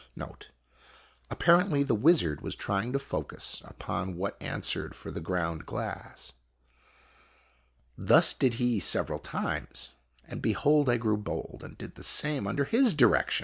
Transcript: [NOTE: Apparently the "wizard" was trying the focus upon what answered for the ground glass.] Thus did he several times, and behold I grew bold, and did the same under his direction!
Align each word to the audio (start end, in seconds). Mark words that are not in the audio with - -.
[NOTE: 0.15 0.47
Apparently 1.29 1.83
the 1.83 1.93
"wizard" 1.93 2.41
was 2.41 2.55
trying 2.55 2.91
the 2.91 2.97
focus 2.97 3.61
upon 3.65 4.15
what 4.15 4.35
answered 4.41 4.95
for 4.95 5.11
the 5.11 5.21
ground 5.21 5.67
glass.] 5.67 6.33
Thus 7.95 8.33
did 8.33 8.55
he 8.55 8.79
several 8.79 9.19
times, 9.19 9.91
and 10.25 10.41
behold 10.41 10.89
I 10.89 10.97
grew 10.97 11.17
bold, 11.17 11.61
and 11.63 11.77
did 11.77 11.93
the 11.93 12.03
same 12.03 12.47
under 12.47 12.65
his 12.65 12.95
direction! 12.95 13.39